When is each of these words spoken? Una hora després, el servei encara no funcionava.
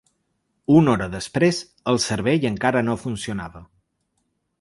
Una 0.77 0.89
hora 0.93 1.07
després, 1.15 1.59
el 1.93 2.01
servei 2.05 2.41
encara 2.51 2.83
no 2.87 2.97
funcionava. 3.03 3.63